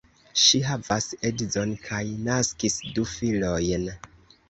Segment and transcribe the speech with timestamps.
[0.43, 2.01] Ŝi havas edzon kaj
[2.31, 3.91] naskis du filojn.